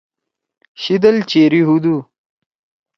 [0.81, 1.97] شیِدل چیری ہُودُو